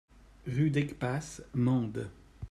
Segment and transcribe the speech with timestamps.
[0.47, 2.09] Rue d'Aigues Passes, Mende